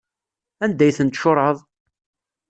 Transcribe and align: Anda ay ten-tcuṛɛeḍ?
Anda 0.63 0.83
ay 0.85 0.93
ten-tcuṛɛeḍ? 0.97 1.57